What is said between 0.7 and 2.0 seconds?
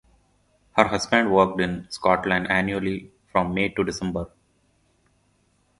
Her husband worked in